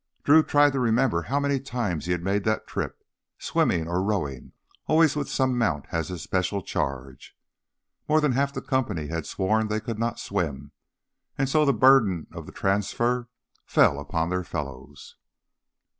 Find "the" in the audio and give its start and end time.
8.51-8.63, 11.65-11.71, 12.47-12.51